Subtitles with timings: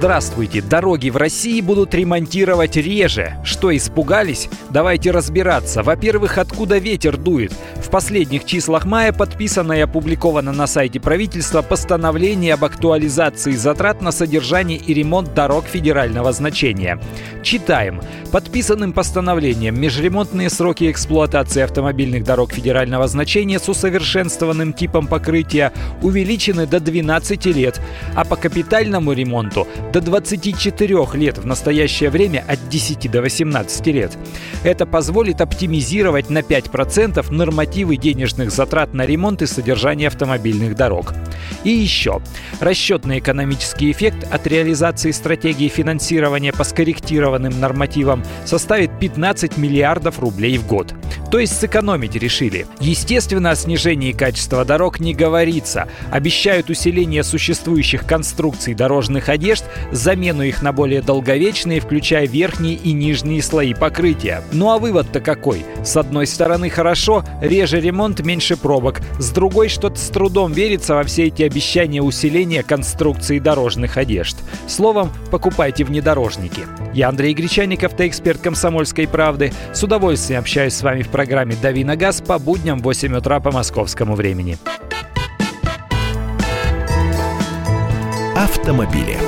[0.00, 0.62] Здравствуйте!
[0.62, 3.34] Дороги в России будут ремонтировать реже.
[3.44, 4.48] Что, испугались?
[4.70, 5.82] Давайте разбираться.
[5.82, 7.52] Во-первых, откуда ветер дует?
[7.76, 14.10] В последних числах мая подписано и опубликовано на сайте правительства постановление об актуализации затрат на
[14.10, 16.98] содержание и ремонт дорог федерального значения.
[17.42, 18.00] Читаем.
[18.32, 26.80] Подписанным постановлением межремонтные сроки эксплуатации автомобильных дорог федерального значения с усовершенствованным типом покрытия увеличены до
[26.80, 27.80] 12 лет,
[28.14, 34.16] а по капитальному ремонту до 24 лет, в настоящее время от 10 до 18 лет.
[34.64, 41.14] Это позволит оптимизировать на 5% нормативы денежных затрат на ремонт и содержание автомобильных дорог.
[41.64, 42.20] И еще.
[42.60, 50.66] Расчетный экономический эффект от реализации стратегии финансирования по скорректированным нормативам составит 15 миллиардов рублей в
[50.66, 50.94] год.
[51.30, 52.66] То есть сэкономить решили.
[52.80, 55.88] Естественно, о снижении качества дорог не говорится.
[56.10, 63.42] Обещают усиление существующих конструкций дорожных одежд, замену их на более долговечные, включая верхние и нижние
[63.42, 64.42] слои покрытия.
[64.52, 65.64] Ну а вывод-то какой?
[65.84, 69.00] С одной стороны хорошо, реже ремонт, меньше пробок.
[69.18, 74.36] С другой что-то с трудом верится во все эти обещания усиления конструкции дорожных одежд.
[74.66, 76.62] Словом, покупайте внедорожники.
[76.92, 79.52] Я Андрей Гречаник, автоэксперт «Комсомольской правды».
[79.72, 83.40] С удовольствием общаюсь с вами в программе «Дави на газ» по будням в 8 утра
[83.40, 84.56] по московскому времени.
[88.34, 89.18] Автомобили.